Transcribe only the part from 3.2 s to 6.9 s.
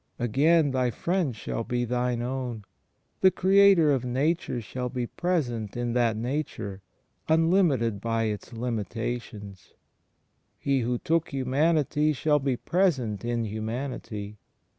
Creator of Nature shall be present in that Nature,